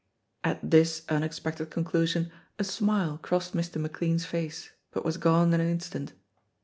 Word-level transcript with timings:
At 0.43 0.71
this 0.71 1.03
unexpected 1.09 1.69
conclusion 1.69 2.31
a 2.57 2.63
smile 2.63 3.19
crossed 3.19 3.53
Mr. 3.55 3.79
McLean's 3.79 4.25
face, 4.25 4.71
but 4.89 5.05
was 5.05 5.17
gone 5.17 5.53
in 5.53 5.61
an 5.61 5.69
instant. 5.69 6.13